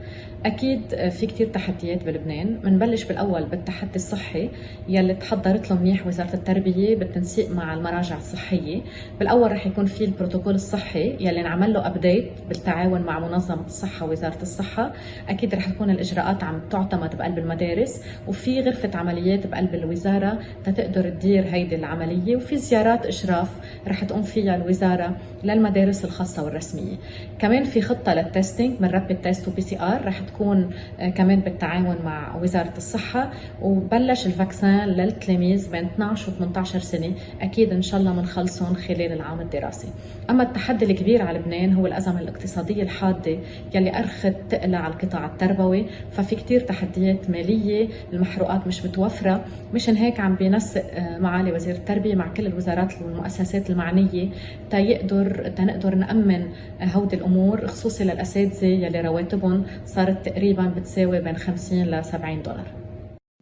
أكيد 0.45 1.09
في 1.09 1.25
كتير 1.25 1.47
تحديات 1.47 2.03
بلبنان 2.03 2.59
بنبلش 2.59 3.03
بالأول 3.03 3.45
بالتحدي 3.45 3.95
الصحي 3.95 4.50
يلي 4.89 5.13
تحضرت 5.13 5.71
له 5.71 5.79
منيح 5.79 6.07
وزارة 6.07 6.33
التربية 6.33 6.95
بالتنسيق 6.95 7.51
مع 7.51 7.73
المراجع 7.73 8.17
الصحية. 8.17 8.81
بالأول 9.19 9.51
رح 9.51 9.67
يكون 9.67 9.85
في 9.85 10.05
البروتوكول 10.05 10.55
الصحي 10.55 11.09
يلي 11.19 11.41
انعمل 11.41 11.73
له 11.73 11.88
update 11.88 12.31
بالتعاون 12.50 13.01
مع 13.01 13.19
منظمة 13.19 13.65
الصحة 13.65 14.05
ووزارة 14.05 14.41
الصحة. 14.41 14.93
أكيد 15.29 15.55
رح 15.55 15.69
تكون 15.69 15.89
الإجراءات 15.89 16.43
عم 16.43 16.61
تعتمد 16.69 17.15
بقلب 17.15 17.38
المدارس 17.38 18.01
وفي 18.27 18.61
غرفة 18.61 18.91
عمليات 19.21 19.47
بقلب 19.47 19.75
الوزارة 19.75 20.39
تتقدر 20.65 21.09
تدير 21.09 21.45
هيدي 21.51 21.75
العملية 21.75 22.35
وفي 22.35 22.57
زيارات 22.57 23.05
إشراف 23.05 23.49
رح 23.87 24.03
تقوم 24.03 24.21
فيها 24.21 24.55
الوزارة 24.55 25.15
للمدارس 25.43 26.05
الخاصة 26.05 26.43
والرسمية. 26.43 26.95
كمان 27.39 27.63
في 27.63 27.81
خطة 27.81 28.13
لل 28.13 28.27
testing 28.27 28.74
من 28.79 28.89
rapid 28.89 29.17
test 29.21 29.42
و 29.42 29.48
PCR 29.48 30.05
رح 30.05 30.19
تكون 30.19 30.69
آه، 30.99 31.09
كمان 31.09 31.39
بالتعاون 31.39 31.95
مع 32.05 32.35
وزارة 32.41 32.73
الصحة 32.77 33.31
وبلش 33.61 34.25
الفاكسان 34.25 34.89
للتلاميذ 34.89 35.71
بين 35.71 35.85
12 35.85 36.31
و 36.31 36.33
18 36.33 36.79
سنة. 36.79 37.11
أكيد 37.41 37.73
إن 37.73 37.81
شاء 37.81 37.99
الله 37.99 38.11
بنخلصهم 38.11 38.73
خلال 38.73 39.11
العام 39.11 39.41
الدراسي. 39.41 39.87
أما 40.29 40.43
التحدي 40.43 40.85
الكبير 40.85 41.21
على 41.21 41.39
لبنان 41.39 41.73
هو 41.73 41.87
الأزمة 41.87 42.19
الاقتصادية 42.19 42.83
الحادة 42.83 43.37
يلي 43.75 43.99
أرخت 43.99 44.33
تقلع 44.49 44.77
على 44.77 44.93
القطاع 44.93 45.25
التربوي 45.25 45.85
ففي 46.11 46.35
كتير 46.35 46.59
تحديات 46.59 47.29
مالية 47.29 47.87
المحروقات 48.13 48.67
مش 48.67 48.85
متوفرة 49.12 49.46
مشان 49.74 49.96
هيك 49.96 50.20
عم 50.20 50.36
بينسق 50.36 50.84
آه، 50.94 51.20
معالي 51.20 51.51
وزير 51.51 51.75
التربية 51.75 52.15
مع 52.15 52.27
كل 52.27 52.48
الوزارات 52.48 53.01
والمؤسسات 53.01 53.70
المعنية 53.70 54.30
تيقدر 54.72 55.51
تنقدر 55.58 55.96
نأمن 55.96 56.48
آه، 56.82 56.86
هودي 56.86 57.15
الأمور 57.15 57.68
خصوصي 57.68 58.03
للأساتذة 58.03 58.65
يلي 58.65 59.01
رواتبهم 59.01 59.63
صارت 59.86 60.25
تقريبا 60.25 60.65
بتساوي 60.77 61.22
بين 61.22 61.36
50 61.36 61.84
ل 61.84 62.06
70 62.06 62.41
دولار. 62.41 62.68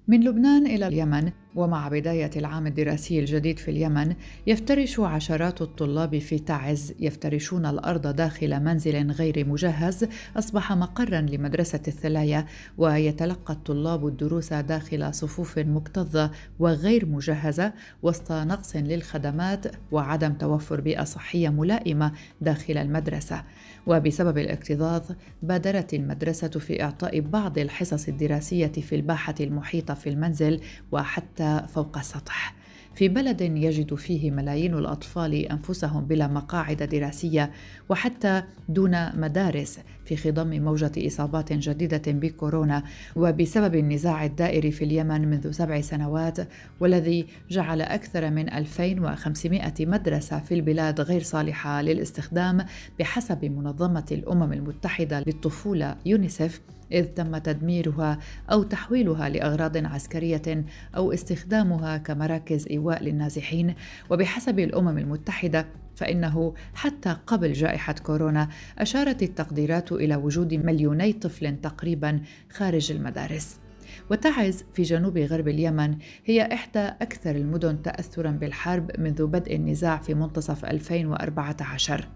من 0.08 0.24
لبنان 0.24 0.66
إلى 0.66 0.88
اليمن 0.88 1.32
ومع 1.56 1.88
بداية 1.88 2.32
العام 2.36 2.68
الدراسي 2.68 3.20
الجديد 3.20 3.60
في 3.60 3.72
اليمن 3.72 4.16
يفترش 4.48 5.00
عشرات 5.00 5.62
الطلاب 5.62 6.18
في 6.20 6.40
تعز 6.40 6.94
يفترشون 7.00 7.66
الأرض 7.66 8.08
داخل 8.08 8.60
منزل 8.60 9.12
غير 9.12 9.48
مجهز 9.48 10.08
أصبح 10.38 10.74
مقرا 10.74 11.22
لمدرسة 11.22 11.82
الثلايا 11.88 12.46
ويتلقى 12.78 13.54
الطلاب 13.54 14.08
الدروس 14.08 14.54
داخل 14.54 15.14
صفوف 15.14 15.60
مكتظة 15.60 16.32
وغير 16.60 17.06
مجهزة 17.06 17.74
وسط 18.04 18.32
نقص 18.32 18.76
للخدمات 18.76 19.66
وعدم 19.92 20.34
توفر 20.34 20.82
بيئة 20.82 21.04
صحية 21.04 21.50
ملائمة 21.50 22.12
داخل 22.42 22.78
المدرسة. 22.78 23.44
وبسبب 23.88 24.38
الاكتظاظ 24.38 25.02
بادرت 25.44 25.94
المدرسة 25.94 26.48
في 26.48 26.84
إعطاء 26.84 27.20
بعض 27.20 27.58
الحصص 27.58 28.08
الدراسية 28.08 28.68
في 28.68 28.96
الباحة 28.96 29.36
المحيطة 29.40 29.94
في 29.94 30.10
المنزل 30.10 30.62
وحتى 30.92 31.39
فوق 31.68 31.98
السطح 31.98 32.56
في 32.96 33.08
بلد 33.08 33.42
يجد 33.42 33.96
فيه 33.96 34.32
ملايين 34.32 34.74
الأطفال 34.74 35.34
أنفسهم 35.36 36.06
بلا 36.06 36.28
مقاعد 36.28 36.84
دراسية 36.84 37.52
وحتى 37.90 38.44
دون 38.70 39.20
مدارس. 39.20 39.80
في 40.10 40.16
خضم 40.18 40.62
موجة 40.64 40.92
إصابات 40.98 41.54
جديدة 41.54 42.02
بكورونا 42.08 42.84
وبسبب 43.16 43.76
النزاع 43.76 44.26
الدائر 44.26 44.72
في 44.72 44.84
اليمن 44.84 45.28
منذ 45.28 45.52
سبع 45.52 45.82
سنوات 45.82 46.38
والذي 46.80 47.28
جعل 47.50 47.82
أكثر 47.82 48.30
من 48.30 48.54
2500 48.54 49.74
مدرسة 49.80 50.40
في 50.40 50.54
البلاد 50.54 51.02
غير 51.02 51.24
صالحة 51.24 51.82
للاستخدام 51.82 52.66
بحسب 53.00 53.46
منظمة 53.46 54.06
الأمم 54.12 54.54
المتحدة 54.54 55.24
للطفولة 55.28 55.96
يونيسف 56.06 56.62
إذ 56.92 57.06
تم 57.06 57.38
تدميرها 57.38 58.20
أو 58.52 58.64
تحويلها 58.64 59.30
لأغراض 59.30 59.78
عسكرية 59.78 60.66
أو 60.96 61.14
استخدامها 61.14 61.98
كمراكز 61.98 62.68
إيواء 62.68 63.04
للنازحين. 63.04 63.74
وبحسب 64.10 64.60
الأمم 64.60 64.98
المتحدة 64.98 65.66
فإنه 66.00 66.54
حتى 66.74 67.18
قبل 67.28 67.54
جائحة 67.54 67.94
كورونا 67.94 68.50
أشارت 68.78 69.24
التقديرات 69.24 69.92
إلى 69.92 70.16
وجود 70.16 70.54
مليوني 70.54 71.14
طفل 71.14 71.62
تقريبا 71.62 72.22
خارج 72.52 72.92
المدارس. 72.92 73.58
وتعز 74.12 74.64
في 74.74 74.84
جنوب 74.84 75.18
غرب 75.18 75.48
اليمن 75.48 75.98
هي 76.26 76.54
إحدى 76.54 76.80
أكثر 76.80 77.36
المدن 77.36 77.82
تأثرا 77.82 78.32
بالحرب 78.32 78.92
منذ 79.00 79.26
بدء 79.26 79.56
النزاع 79.56 79.98
في 79.98 80.14
منتصف 80.14 80.66
2014 80.66 82.08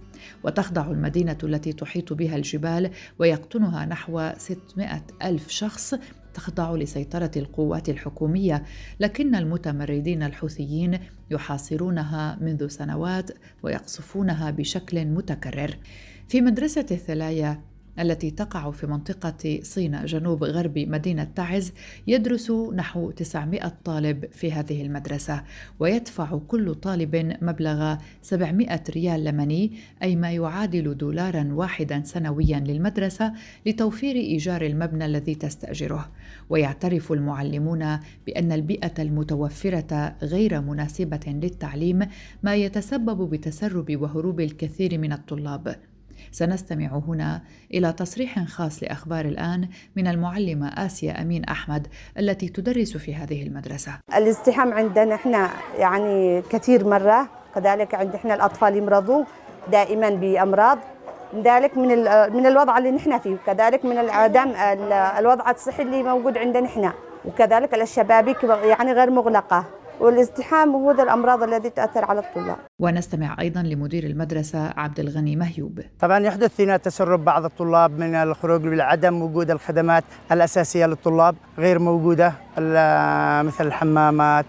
وتخضع 0.44 0.92
المدينة 0.92 1.38
التي 1.44 1.74
تحيط 1.74 2.14
بها 2.14 2.36
الجبال 2.36 2.92
ويقطنها 3.20 3.86
نحو 3.86 4.32
600 4.38 5.02
ألف 5.24 5.50
شخص 5.50 5.96
تخضع 6.34 6.76
لسيطرة 6.76 7.32
القوات 7.38 7.90
الحكومية، 7.90 8.64
لكن 9.00 9.36
المتمردين 9.36 10.24
الحوثيين 10.24 11.00
يحاصرونها 11.32 12.38
منذ 12.42 12.68
سنوات 12.68 13.32
ويقصفونها 13.64 14.52
بشكل 14.52 15.06
متكرر. 15.06 15.78
في 16.28 16.42
مدرسة 16.42 16.86
الثلايا 16.92 17.62
التي 18.00 18.32
تقع 18.32 18.72
في 18.72 18.88
منطقة 18.88 19.60
صيناء 19.62 20.06
جنوب 20.06 20.44
غرب 20.44 20.80
مدينة 20.80 21.24
تعز 21.24 21.74
يدرس 22.08 22.52
نحو 22.52 23.12
900 23.12 23.74
طالب 23.86 24.26
في 24.32 24.52
هذه 24.52 24.82
المدرسة 24.82 25.44
ويدفع 25.80 26.38
كل 26.48 26.76
طالب 26.76 27.38
مبلغ 27.42 27.96
700 28.22 28.84
ريال 28.90 29.24
لمني 29.24 29.72
أي 30.04 30.16
ما 30.16 30.32
يعادل 30.32 30.98
دولارا 30.98 31.50
واحدا 31.52 32.04
سنويا 32.04 32.60
للمدرسة 32.60 33.34
لتوفير 33.66 34.16
إيجار 34.16 34.62
المبنى 34.62 35.06
الذي 35.06 35.36
تستأجره. 35.36 36.12
ويعترف 36.50 37.12
المعلمون 37.12 38.00
بأن 38.26 38.52
البيئة 38.52 38.94
المتوفرة 39.00 40.16
غير 40.22 40.62
مناسبة 40.62 41.20
للتعليم 41.28 42.00
ما 42.44 42.56
يتسبب 42.56 43.30
بتسرب 43.30 44.02
وهروب 44.02 44.40
الكثير 44.40 44.98
من 44.98 45.14
الطلاب. 45.14 45.76
سنستمع 46.32 47.02
هنا 47.08 47.42
إلى 47.74 47.94
تصريح 47.94 48.44
خاص 48.44 48.84
لأخبار 48.84 49.26
الآن 49.26 49.68
من 49.96 50.08
المعلمة 50.08 50.68
آسيا 50.68 51.22
أمين 51.22 51.44
أحمد 51.46 51.88
التي 52.20 52.50
تدرس 52.50 52.98
في 52.98 53.16
هذه 53.16 53.44
المدرسة. 53.44 53.92
الازدحام 54.16 54.74
عندنا 54.74 55.16
إحنا 55.16 55.50
يعني 55.78 56.42
كثير 56.42 56.88
مرة 56.88 57.30
كذلك 57.56 57.96
عند 57.96 58.16
إحنا 58.16 58.34
الأطفال 58.36 58.78
يمرضوا 58.78 59.24
دائما 59.72 60.10
بأمراض. 60.10 60.80
ذلك 61.44 61.78
من 61.78 61.88
من 62.34 62.46
الوضع 62.46 62.78
اللي 62.78 62.92
نحن 62.92 63.20
فيه 63.20 63.32
وكذلك 63.34 63.86
من 63.86 63.98
عدم 63.98 64.50
الوضع 65.20 65.52
الصحي 65.52 65.84
اللي 65.84 66.04
موجود 66.04 66.38
عندنا 66.38 66.64
نحن 66.64 66.92
وكذلك 67.26 67.74
الشبابيك 67.74 68.44
يعني 68.44 68.92
غير 68.92 69.10
مغلقة. 69.10 69.66
والازدحام 70.00 70.70
هو 70.76 70.92
الأمراض 70.92 71.44
التي 71.44 71.70
تأثر 71.70 72.06
على 72.06 72.20
الطلاب. 72.20 72.58
ونستمع 72.80 73.36
أيضا 73.40 73.62
لمدير 73.62 74.04
المدرسة 74.04 74.74
عبد 74.78 75.00
الغني 75.00 75.36
مهيوب. 75.36 75.80
طبعا 76.00 76.20
يحدث 76.20 76.56
فينا 76.56 76.78
تسرب 76.78 77.26
بعض 77.26 77.46
الطلاب 77.46 78.00
من 78.00 78.16
الخروج 78.16 78.68
بعدم 78.68 79.22
وجود 79.22 79.52
الخدمات 79.52 80.04
الأساسية 80.32 80.86
للطلاب 80.86 81.36
غير 81.58 81.80
موجودة 81.80 82.34
مثل 83.44 83.68
الحمامات 83.68 84.46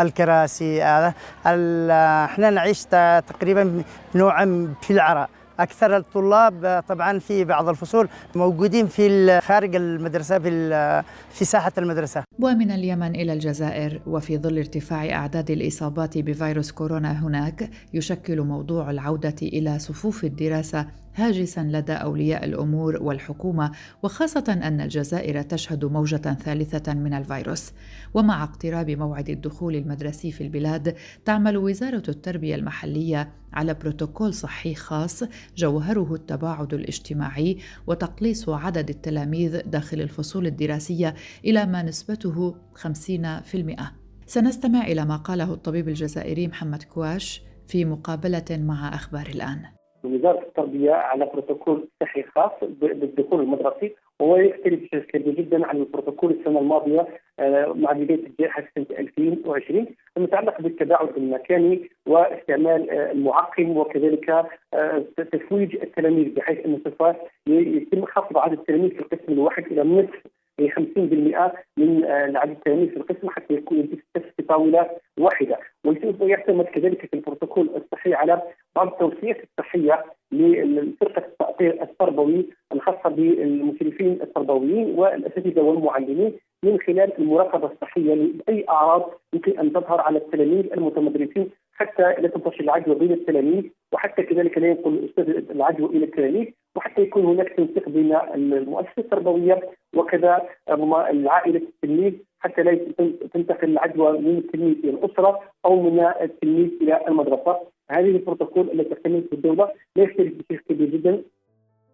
الكراسي 0.00 0.82
إحنا 0.84 2.50
نعيش 2.50 2.84
تقريبا 3.28 3.82
نوعا 4.14 4.74
في 4.82 4.92
العراء 4.92 5.30
أكثر 5.60 5.96
الطلاب 5.96 6.84
طبعا 6.88 7.18
في 7.18 7.44
بعض 7.44 7.68
الفصول 7.68 8.08
موجودين 8.36 8.86
في 8.86 9.40
خارج 9.40 9.76
المدرسة 9.76 10.38
في 10.38 11.02
في 11.30 11.44
ساحة 11.44 11.72
المدرسة. 11.78 12.22
ومن 12.40 12.70
اليمن 12.70 13.14
إلى 13.16 13.32
الجزائر 13.32 14.00
وفي 14.06 14.38
ظل 14.38 14.58
ارتفاع 14.58 15.12
أعداد 15.12 15.50
الإصابات 15.50 16.18
بفيروس 16.18 16.72
كورونا 16.72 17.26
هناك 17.26 17.70
يشكل 17.94 18.40
موضوع 18.40 18.90
العودة 18.90 19.34
إلى 19.42 19.78
صفوف 19.78 20.24
الدراسة 20.24 20.86
هاجسا 21.18 21.60
لدى 21.60 21.92
أولياء 21.92 22.44
الأمور 22.44 23.02
والحكومة 23.02 23.72
وخاصة 24.02 24.60
أن 24.62 24.80
الجزائر 24.80 25.42
تشهد 25.42 25.84
موجة 25.84 26.16
ثالثة 26.16 26.94
من 26.94 27.14
الفيروس. 27.14 27.72
ومع 28.14 28.44
اقتراب 28.44 28.90
موعد 28.90 29.30
الدخول 29.30 29.76
المدرسي 29.76 30.32
في 30.32 30.40
البلاد 30.40 30.94
تعمل 31.24 31.56
وزارة 31.56 32.02
التربية 32.08 32.54
المحلية 32.54 33.32
على 33.52 33.74
بروتوكول 33.74 34.34
صحي 34.34 34.74
خاص 34.74 35.24
جوهره 35.56 36.14
التباعد 36.14 36.74
الاجتماعي 36.74 37.58
وتقليص 37.86 38.48
عدد 38.48 38.88
التلاميذ 38.88 39.60
داخل 39.60 40.00
الفصول 40.00 40.46
الدراسية 40.46 41.14
إلى 41.44 41.66
ما 41.66 41.82
نسبته 41.82 42.54
50% 42.74 43.82
سنستمع 44.26 44.86
إلى 44.86 45.04
ما 45.04 45.16
قاله 45.16 45.52
الطبيب 45.52 45.88
الجزائري 45.88 46.48
محمد 46.48 46.82
كواش 46.82 47.42
في 47.66 47.84
مقابلة 47.84 48.44
مع 48.50 48.94
أخبار 48.94 49.26
الآن. 49.26 49.77
وزارة 50.04 50.42
التربية 50.42 50.92
على 50.92 51.30
بروتوكول 51.32 51.88
صحي 52.00 52.22
خاص 52.22 52.52
بالدخول 52.80 53.40
المدرسي 53.40 53.94
وهو 54.20 54.36
يختلف 54.36 54.82
بشكل 54.82 55.00
كبير 55.00 55.34
جدا 55.34 55.66
عن 55.66 55.76
البروتوكول 55.76 56.30
السنة 56.30 56.60
الماضية 56.60 57.08
آه، 57.40 57.72
مع 57.76 57.92
بداية 57.92 58.26
الجائحة 58.26 58.64
سنة 58.74 58.86
2020 58.98 59.86
المتعلق 60.16 60.60
بالتباعد 60.60 61.08
المكاني 61.16 61.90
واستعمال 62.06 62.90
آه، 62.90 63.12
المعقم 63.12 63.76
وكذلك 63.76 64.30
آه، 64.74 65.04
تفويج 65.32 65.76
التلاميذ 65.76 66.34
بحيث 66.34 66.66
أن 66.66 66.80
سوف 66.84 67.16
يتم 67.46 68.04
خفض 68.04 68.38
عدد 68.38 68.58
التلاميذ 68.58 68.90
في 68.90 69.00
القسم 69.00 69.32
الواحد 69.32 69.64
إلى 69.64 69.82
نصف 69.82 70.22
50% 70.58 71.52
من 71.76 72.04
عدد 72.36 72.50
التلاميذ 72.50 72.88
في 72.88 72.96
القسم 72.96 73.30
حتى 73.30 73.54
يكون 73.54 73.88
في 74.14 74.42
طاولة 74.42 74.90
واحدة. 75.18 75.58
ويعتمد 76.20 76.64
كذلك 76.64 77.06
في 77.06 77.14
البروتوكول 77.14 77.70
الصحي 77.76 78.14
على 78.14 78.42
بعض 78.78 78.88
التوصيات 78.88 79.36
الصحيه 79.44 80.04
لفرقة 80.32 81.26
التأطير 81.26 81.82
التربوي 81.82 82.46
الخاصة 82.72 83.08
بالمشرفين 83.08 84.18
التربويين 84.22 84.98
والأساتذة 84.98 85.60
والمعلمين 85.60 86.32
من 86.62 86.78
خلال 86.80 87.18
المراقبة 87.18 87.70
الصحية 87.72 88.14
لأي 88.14 88.64
أعراض 88.68 89.10
يمكن 89.32 89.58
أن 89.58 89.72
تظهر 89.72 90.00
على 90.00 90.18
التلاميذ 90.18 90.72
المتمدرسين 90.72 91.50
حتى 91.72 92.02
لا 92.02 92.28
تنتشر 92.28 92.60
العدوى 92.60 92.94
بين 92.94 93.12
التلاميذ 93.12 93.64
وحتى 93.92 94.22
كذلك 94.22 94.58
لا 94.58 94.66
ينقل 94.66 94.94
الأستاذ 94.94 95.50
العدوى 95.50 95.88
إلى 95.88 96.04
التلاميذ 96.04 96.46
وحتى 96.76 97.02
يكون 97.02 97.24
هناك 97.24 97.48
تنسيق 97.48 97.88
بين 97.88 98.16
المؤسسة 98.34 98.92
التربويه 98.98 99.60
وكذا 99.96 100.42
العائلة 101.10 101.62
التلميذ 101.68 102.14
حتى 102.40 102.62
لا 102.62 102.74
تنتقل 103.34 103.68
العدوى 103.68 104.18
من 104.18 104.38
التلميذ 104.38 104.76
إلى 104.84 104.90
الأسرة 104.90 105.40
أو 105.64 105.82
من 105.82 106.00
التلميذ 106.20 106.70
إلى 106.82 107.00
المدرسة. 107.08 107.58
هذه 107.90 108.10
البروتوكول 108.10 108.70
التي 108.70 108.94
في 109.04 109.32
الدولة 109.32 109.72
لا 109.96 110.02
يختلف 110.04 110.32
بشكل 110.34 110.74
كبير 110.74 110.88
جدا. 110.90 111.22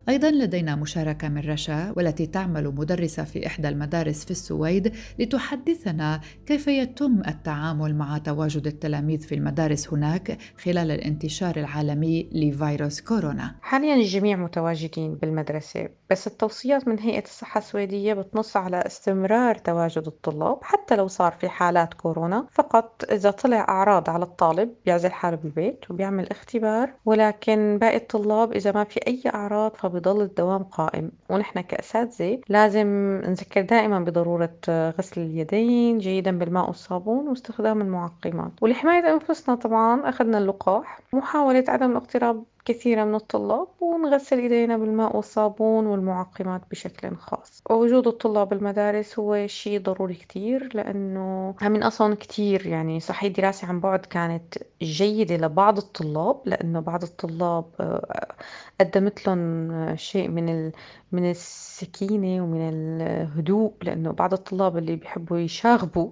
أيضا 0.08 0.30
لدينا 0.30 0.76
مشاركة 0.76 1.28
من 1.28 1.50
رشا 1.50 1.92
والتي 1.96 2.26
تعمل 2.26 2.74
مدرسة 2.74 3.24
في 3.24 3.46
إحدى 3.46 3.68
المدارس 3.68 4.24
في 4.24 4.30
السويد 4.30 4.94
لتحدثنا 5.18 6.20
كيف 6.46 6.66
يتم 6.66 7.22
التعامل 7.28 7.94
مع 7.94 8.18
تواجد 8.18 8.66
التلاميذ 8.66 9.20
في 9.20 9.34
المدارس 9.34 9.92
هناك 9.92 10.38
خلال 10.64 10.90
الانتشار 10.90 11.56
العالمي 11.56 12.30
لفيروس 12.32 13.00
كورونا. 13.00 13.54
حاليا 13.62 13.94
الجميع 13.94 14.36
متواجدين 14.36 15.14
بالمدرسة 15.14 15.88
بس 16.10 16.26
التوصيات 16.26 16.88
من 16.88 16.98
هيئة 16.98 17.24
الصحة 17.24 17.58
السويدية 17.58 18.14
بتنص 18.14 18.56
على 18.56 18.76
استمرار 18.86 19.54
تواجد 19.54 20.06
الطلاب 20.06 20.58
حتى 20.62 20.96
لو 20.96 21.06
صار 21.06 21.32
في 21.32 21.48
حالات 21.48 21.94
كورونا 21.94 22.46
فقط 22.52 23.04
إذا 23.12 23.30
طلع 23.30 23.60
أعراض 23.68 24.10
على 24.10 24.24
الطالب 24.24 24.74
بيعزل 24.84 25.12
حاله 25.12 25.36
بالبيت 25.36 25.90
وبيعمل 25.90 26.30
اختبار 26.30 26.92
ولكن 27.04 27.78
باقي 27.80 27.96
الطلاب 27.96 28.52
إذا 28.52 28.72
ما 28.72 28.84
في 28.84 29.00
أي 29.06 29.22
أعراض 29.34 29.76
بضل 29.94 30.22
الدوام 30.22 30.62
قائم. 30.62 31.10
ونحن 31.30 31.60
كأساتذة 31.60 32.40
لازم 32.48 32.86
نذكر 33.26 33.60
دائما 33.60 34.00
بضرورة 34.00 34.58
غسل 34.68 35.20
اليدين 35.20 35.98
جيدا 35.98 36.38
بالماء 36.38 36.66
والصابون 36.66 37.28
واستخدام 37.28 37.80
المعقمات. 37.80 38.52
ولحماية 38.62 39.12
أنفسنا 39.14 39.54
طبعا 39.54 40.08
أخذنا 40.08 40.38
اللقاح 40.38 41.00
محاولة 41.12 41.64
عدم 41.68 41.90
الاقتراب 41.90 42.44
كثيرة 42.64 43.04
من 43.04 43.14
الطلاب 43.14 43.68
ونغسل 43.80 44.38
إيدينا 44.38 44.76
بالماء 44.76 45.16
والصابون 45.16 45.86
والمعقمات 45.86 46.62
بشكل 46.70 47.16
خاص. 47.16 47.62
ووجود 47.70 48.06
الطلاب 48.06 48.48
بالمدارس 48.48 49.18
هو 49.18 49.46
شيء 49.46 49.80
ضروري 49.80 50.14
كتير 50.14 50.68
لأنه 50.74 51.54
من 51.62 51.82
أصلا 51.82 52.14
كتير 52.14 52.66
يعني 52.66 53.00
صحيح 53.00 53.22
الدراسة 53.24 53.68
عن 53.68 53.80
بعد 53.80 54.06
كانت 54.06 54.54
جيدة 54.82 55.36
لبعض 55.36 55.78
الطلاب 55.78 56.40
لأنه 56.46 56.80
بعض 56.80 57.02
الطلاب 57.02 57.64
آه، 57.80 58.34
قدمت 58.80 59.26
لهم 59.26 59.96
شيء 59.96 60.28
من 60.28 60.72
من 61.12 61.30
السكينة 61.30 62.44
ومن 62.44 62.68
الهدوء 62.68 63.72
لأنه 63.82 64.10
بعض 64.12 64.32
الطلاب 64.32 64.76
اللي 64.76 64.96
بيحبوا 64.96 65.38
يشاغبوا 65.38 66.10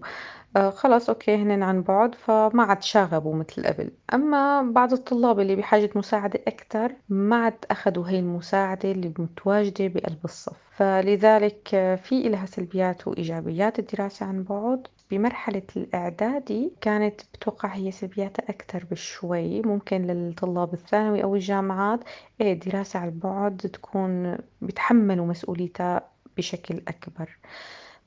آه 0.56 0.71
خلاص 0.71 1.09
أوكي 1.09 1.37
هن 1.37 1.62
عن 1.62 1.82
بعد 1.82 2.14
فما 2.14 2.62
عاد 2.62 2.82
شاغبوا 2.82 3.35
مثل 3.35 3.66
قبل. 3.66 3.90
أما 4.14 4.62
بعض 4.62 4.92
الطلاب 4.92 5.40
اللي 5.40 5.56
بحاجة 5.56 5.90
مساعدة 5.94 6.40
أكثر 6.49 6.92
ما 7.09 7.37
عاد 7.44 7.54
أخذوا 7.71 8.09
هاي 8.09 8.18
المساعدة 8.18 8.90
اللي 8.90 9.14
متواجدة 9.18 9.87
بقلب 9.88 10.18
الصف. 10.25 10.56
فلذلك 10.76 11.68
في 12.02 12.27
إلها 12.27 12.46
سلبيات 12.46 13.09
وإيجابيات 13.09 13.79
الدراسة 13.79 14.27
عن 14.27 14.42
بعد. 14.42 14.87
بمرحلة 15.11 15.62
الإعدادي 15.77 16.72
كانت 16.81 17.20
بتوقع 17.35 17.68
هي 17.68 17.90
سلبياتها 17.90 18.50
أكثر 18.50 18.85
بشوي. 18.90 19.62
ممكن 19.62 20.07
للطلاب 20.07 20.74
الثانوي 20.74 21.22
أو 21.22 21.35
الجامعات 21.35 22.00
إيه 22.40 22.53
الدراسة 22.53 22.98
عن 22.98 23.11
بعد 23.11 23.57
تكون 23.57 24.38
بيتحملوا 24.61 25.27
مسؤوليتها 25.27 26.09
بشكل 26.37 26.83
أكبر. 26.88 27.38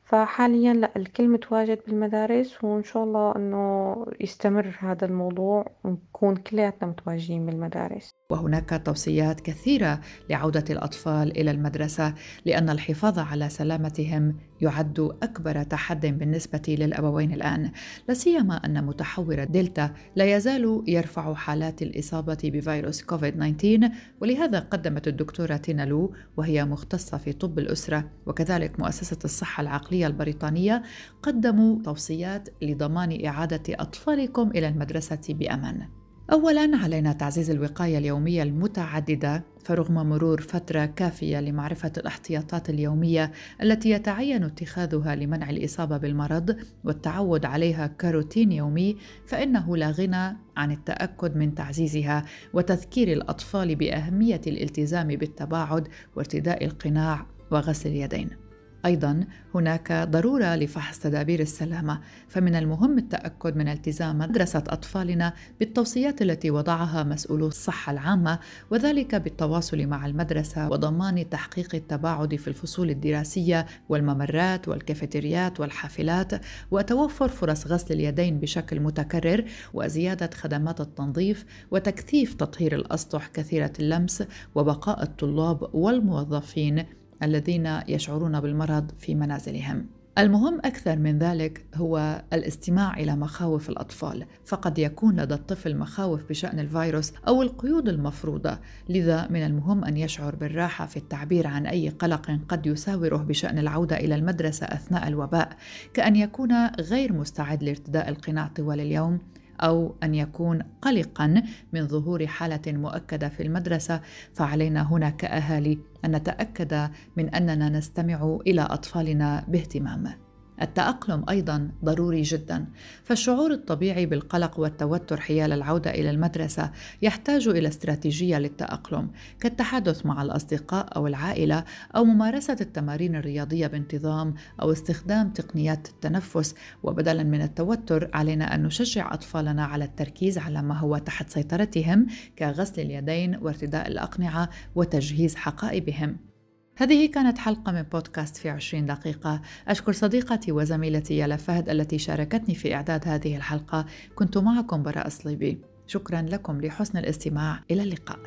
فحاليا 0.05 0.73
لا 0.73 0.91
الكل 0.95 1.27
متواجد 1.29 1.79
بالمدارس 1.87 2.63
وإن 2.63 2.83
شاء 2.83 3.03
الله 3.03 3.35
إنه 3.35 3.95
يستمر 4.21 4.75
هذا 4.79 5.05
الموضوع 5.05 5.65
ونكون 5.83 6.35
كلياتنا 6.35 6.89
متواجدين 6.89 7.45
بالمدارس. 7.45 8.11
وهناك 8.29 8.81
توصيات 8.85 9.41
كثيرة 9.41 10.01
لعودة 10.29 10.63
الأطفال 10.69 11.37
إلى 11.37 11.51
المدرسة 11.51 12.13
لأن 12.45 12.69
الحفاظ 12.69 13.19
على 13.19 13.49
سلامتهم 13.49 14.35
يعد 14.61 14.99
أكبر 14.99 15.63
تحد 15.63 16.05
بالنسبة 16.05 16.61
للأبوين 16.67 17.33
الآن، 17.33 17.71
لا 18.07 18.13
سيما 18.13 18.55
أن 18.65 18.85
متحور 18.85 19.43
دلتا 19.43 19.93
لا 20.15 20.35
يزال 20.35 20.83
يرفع 20.87 21.33
حالات 21.33 21.81
الإصابة 21.81 22.37
بفيروس 22.43 23.01
كوفيد 23.01 23.57
19 23.57 23.91
ولهذا 24.21 24.59
قدمت 24.59 25.07
الدكتورة 25.07 25.57
تينا 25.57 25.85
لو 25.85 26.13
وهي 26.37 26.65
مختصة 26.65 27.17
في 27.17 27.33
طب 27.33 27.59
الأسرة 27.59 28.09
وكذلك 28.25 28.79
مؤسسة 28.79 29.19
الصحة 29.25 29.61
العقلية 29.61 30.07
البريطانية 30.07 30.83
قدموا 31.23 31.83
توصيات 31.83 32.49
لضمان 32.61 33.25
إعادة 33.25 33.63
أطفالكم 33.69 34.49
إلى 34.49 34.67
المدرسة 34.67 35.21
بأمان. 35.29 36.04
اولا 36.31 36.77
علينا 36.77 37.13
تعزيز 37.13 37.49
الوقاية 37.49 37.97
اليومية 37.97 38.43
المتعددة 38.43 39.43
فرغم 39.63 39.93
مرور 39.93 40.41
فترة 40.41 40.85
كافية 40.85 41.41
لمعرفة 41.41 41.91
الاحتياطات 41.97 42.69
اليومية 42.69 43.31
التي 43.61 43.89
يتعين 43.89 44.43
اتخاذها 44.43 45.15
لمنع 45.15 45.49
الإصابة 45.49 45.97
بالمرض 45.97 46.57
والتعود 46.83 47.45
عليها 47.45 47.87
كروتين 47.87 48.51
يومي 48.51 48.97
فإنه 49.25 49.77
لا 49.77 49.91
غنى 49.91 50.37
عن 50.57 50.71
التأكد 50.71 51.37
من 51.37 51.55
تعزيزها 51.55 52.25
وتذكير 52.53 53.13
الأطفال 53.13 53.75
بأهمية 53.75 54.41
الالتزام 54.47 55.07
بالتباعد 55.07 55.87
وارتداء 56.15 56.65
القناع 56.65 57.25
وغسل 57.51 57.89
اليدين. 57.89 58.44
أيضا 58.85 59.25
هناك 59.55 59.91
ضرورة 59.91 60.55
لفحص 60.55 60.99
تدابير 60.99 61.39
السلامة 61.39 62.01
فمن 62.27 62.55
المهم 62.55 62.97
التأكد 62.97 63.57
من 63.57 63.67
التزام 63.67 64.17
مدرسة 64.17 64.63
أطفالنا 64.67 65.33
بالتوصيات 65.59 66.21
التي 66.21 66.51
وضعها 66.51 67.03
مسؤولو 67.03 67.47
الصحة 67.47 67.91
العامة 67.91 68.39
وذلك 68.71 69.15
بالتواصل 69.15 69.87
مع 69.87 70.05
المدرسة 70.05 70.69
وضمان 70.69 71.29
تحقيق 71.29 71.75
التباعد 71.75 72.35
في 72.35 72.47
الفصول 72.47 72.89
الدراسية 72.89 73.65
والممرات 73.89 74.67
والكافيتريات 74.67 75.59
والحافلات 75.59 76.31
وتوفر 76.71 77.27
فرص 77.27 77.67
غسل 77.67 77.93
اليدين 77.93 78.39
بشكل 78.39 78.79
متكرر 78.79 79.45
وزيادة 79.73 80.29
خدمات 80.33 80.81
التنظيف 80.81 81.45
وتكثيف 81.71 82.33
تطهير 82.33 82.75
الأسطح 82.75 83.27
كثيرة 83.27 83.73
اللمس 83.79 84.23
وبقاء 84.55 85.03
الطلاب 85.03 85.69
والموظفين 85.75 86.85
الذين 87.23 87.79
يشعرون 87.87 88.39
بالمرض 88.39 88.91
في 88.99 89.15
منازلهم. 89.15 89.85
المهم 90.17 90.59
أكثر 90.65 90.99
من 90.99 91.19
ذلك 91.19 91.65
هو 91.75 92.23
الاستماع 92.33 92.97
إلى 92.97 93.15
مخاوف 93.15 93.69
الأطفال، 93.69 94.25
فقد 94.45 94.79
يكون 94.79 95.19
لدى 95.19 95.33
الطفل 95.33 95.77
مخاوف 95.77 96.29
بشأن 96.29 96.59
الفيروس 96.59 97.13
أو 97.27 97.41
القيود 97.41 97.89
المفروضة، 97.89 98.59
لذا 98.89 99.27
من 99.29 99.45
المهم 99.45 99.85
أن 99.85 99.97
يشعر 99.97 100.35
بالراحة 100.35 100.85
في 100.85 100.97
التعبير 100.97 101.47
عن 101.47 101.65
أي 101.65 101.89
قلق 101.89 102.39
قد 102.49 102.65
يساوره 102.65 103.17
بشأن 103.17 103.57
العودة 103.57 103.97
إلى 103.97 104.15
المدرسة 104.15 104.65
أثناء 104.65 105.07
الوباء، 105.07 105.49
كأن 105.93 106.15
يكون 106.15 106.67
غير 106.67 107.13
مستعد 107.13 107.63
لارتداء 107.63 108.09
القناع 108.09 108.47
طوال 108.47 108.79
اليوم 108.79 109.19
أو 109.61 109.95
أن 110.03 110.15
يكون 110.15 110.61
قلقا 110.81 111.43
من 111.73 111.87
ظهور 111.87 112.27
حالة 112.27 112.61
مؤكدة 112.67 113.29
في 113.29 113.43
المدرسة. 113.43 114.01
فعلينا 114.33 114.91
هنا 114.91 115.09
كاهالي 115.09 115.79
أن 116.05 116.15
نتأكد 116.15 116.89
من 117.17 117.29
أننا 117.29 117.69
نستمع 117.69 118.37
إلى 118.47 118.61
أطفالنا 118.61 119.45
باهتمام. 119.47 120.24
التأقلم 120.61 121.25
أيضا 121.29 121.71
ضروري 121.85 122.21
جدا، 122.21 122.65
فالشعور 123.03 123.51
الطبيعي 123.51 124.05
بالقلق 124.05 124.59
والتوتر 124.59 125.19
حيال 125.19 125.53
العودة 125.53 125.91
إلى 125.91 126.09
المدرسة 126.09 126.71
يحتاج 127.01 127.47
إلى 127.47 127.67
استراتيجية 127.67 128.37
للتأقلم، 128.37 129.11
كالتحدث 129.39 130.05
مع 130.05 130.21
الأصدقاء 130.21 130.95
أو 130.95 131.07
العائلة 131.07 131.63
أو 131.95 132.03
ممارسة 132.05 132.57
التمارين 132.61 133.15
الرياضية 133.15 133.67
بانتظام 133.67 134.33
أو 134.61 134.71
استخدام 134.71 135.29
تقنيات 135.29 135.87
التنفس، 135.89 136.55
وبدلا 136.83 137.23
من 137.23 137.41
التوتر 137.41 138.09
علينا 138.13 138.55
أن 138.55 138.63
نشجع 138.63 139.13
أطفالنا 139.13 139.65
على 139.65 139.85
التركيز 139.85 140.37
على 140.37 140.61
ما 140.61 140.77
هو 140.79 140.97
تحت 140.97 141.29
سيطرتهم 141.29 142.07
كغسل 142.39 142.81
اليدين 142.81 143.35
وارتداء 143.35 143.87
الأقنعة 143.87 144.49
وتجهيز 144.75 145.35
حقائبهم. 145.35 146.34
هذه 146.77 147.11
كانت 147.11 147.37
حلقة 147.37 147.71
من 147.71 147.81
بودكاست 147.81 148.37
في 148.37 148.49
عشرين 148.49 148.85
دقيقة. 148.85 149.41
أشكر 149.67 149.91
صديقتي 149.91 150.51
وزميلتي 150.51 151.17
يالا 151.17 151.35
فهد 151.35 151.69
التي 151.69 151.97
شاركتني 151.97 152.55
في 152.55 152.75
إعداد 152.75 153.07
هذه 153.07 153.35
الحلقة. 153.35 153.85
كنت 154.15 154.37
معكم 154.37 154.83
براء 154.83 155.09
صليبي. 155.09 155.61
شكرا 155.87 156.21
لكم 156.21 156.61
لحسن 156.61 156.97
الاستماع. 156.97 157.59
إلى 157.71 157.83
اللقاء. 157.83 158.19